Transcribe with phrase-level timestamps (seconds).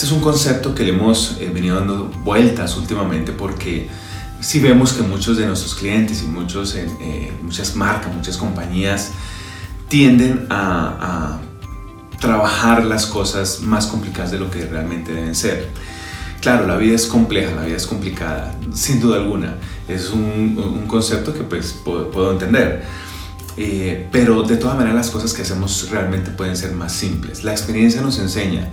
[0.00, 3.90] Este es un concepto que le hemos eh, venido dando vueltas últimamente porque
[4.40, 9.10] si vemos que muchos de nuestros clientes y muchos, eh, muchas marcas, muchas compañías
[9.88, 11.38] tienden a,
[12.18, 15.68] trabajar las cosas más complicadas de lo que realmente deben ser.
[16.40, 19.56] Claro, la vida es compleja, la vida es complicada, sin duda alguna.
[19.86, 22.86] Es un, concepto que pues puedo, entender.
[23.58, 27.44] Eh, pero de todas maneras las cosas que hacemos realmente pueden ser más simples.
[27.44, 28.70] La experiencia nos enseña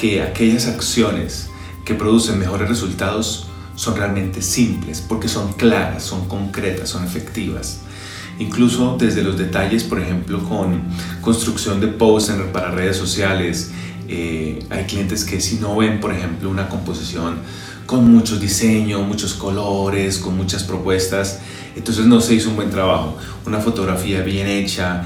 [0.00, 1.50] que aquellas acciones
[1.84, 7.80] que producen mejores resultados son realmente simples, porque son claras, son concretas, son efectivas.
[8.38, 10.82] Incluso desde los detalles, por ejemplo, con
[11.20, 13.72] construcción de posts para redes sociales,
[14.08, 17.36] eh, hay clientes que si no ven, por ejemplo, una composición
[17.84, 21.40] con mucho diseño, muchos colores, con muchas propuestas,
[21.76, 23.18] entonces no se hizo un buen trabajo.
[23.44, 25.04] Una fotografía bien hecha,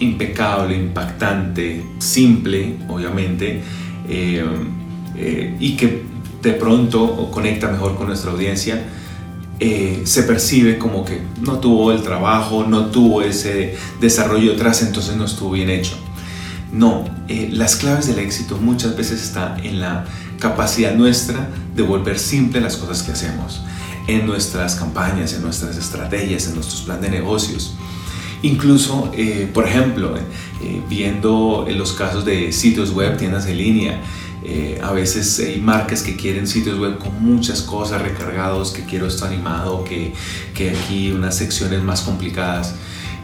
[0.00, 3.62] impecable, impactante, simple, obviamente,
[4.08, 4.44] eh,
[5.16, 6.04] eh, y que
[6.42, 8.82] de pronto conecta mejor con nuestra audiencia,
[9.60, 15.16] eh, se percibe como que no tuvo el trabajo, no tuvo ese desarrollo atrás, entonces
[15.16, 15.96] no estuvo bien hecho.
[16.72, 20.06] No, las claves del éxito muchas veces están en la
[20.38, 23.62] capacidad nuestra de volver simple las cosas que hacemos,
[24.08, 27.76] en nuestras campañas, en nuestras estrategias, en nuestros planes de negocios.
[28.42, 29.10] Incluso,
[29.54, 30.16] por ejemplo,
[30.62, 34.00] eh, viendo en los casos de sitios web, tiendas en línea.
[34.44, 39.06] Eh, a veces hay marcas que quieren sitios web con muchas cosas recargados, que quiero
[39.06, 40.12] esto animado, que,
[40.54, 42.74] que aquí unas secciones más complicadas.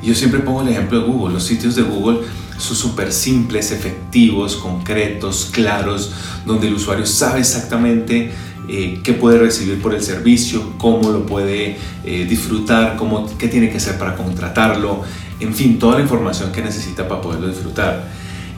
[0.03, 1.35] Yo siempre pongo el ejemplo de Google.
[1.35, 2.21] Los sitios de Google
[2.59, 6.13] son súper simples, efectivos, concretos, claros,
[6.45, 8.31] donde el usuario sabe exactamente
[8.69, 13.77] eh, qué puede recibir por el servicio, cómo lo puede disfrutar, cómo, qué tiene que
[13.77, 15.05] hacer para contratarlo
[15.41, 18.09] en fin, toda la información que necesita para poderlo disfrutar.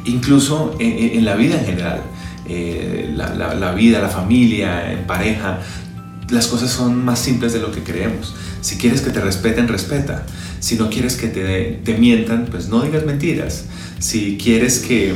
[0.05, 2.03] Incluso en, la vida en general,
[2.47, 5.59] eh, la, vida, la familia, en pareja,
[6.31, 8.35] las cosas son más simples de lo que creemos.
[8.63, 10.25] Si quieres que te respeten, respeta.
[10.59, 13.67] Si no quieres que te, te mientan, pues no digas mentiras.
[14.01, 15.15] Si quieres que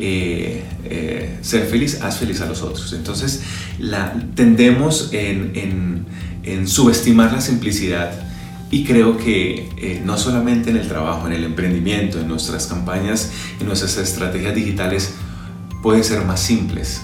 [0.00, 2.92] eh, eh, ser feliz, haz feliz a los otros.
[2.94, 3.42] Entonces,
[3.78, 6.06] la, tendemos en,
[6.42, 8.24] en subestimar la simplicidad
[8.74, 13.30] y creo que eh, no solamente en el trabajo, en el emprendimiento, en nuestras campañas,
[13.60, 15.14] en nuestras estrategias digitales,
[15.80, 17.00] pueden ser más simples,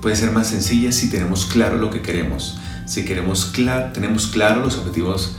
[0.00, 4.62] pueden ser más sencillas si tenemos claro lo que queremos, si queremos clar tenemos claro
[4.62, 5.36] los objetivos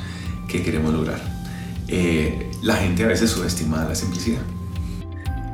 [0.49, 1.21] que queremos lograr.
[1.87, 4.41] Eh, la gente a veces subestima la simplicidad.